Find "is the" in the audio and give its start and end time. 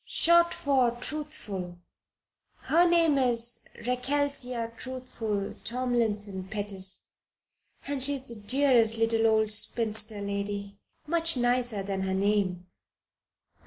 8.15-8.35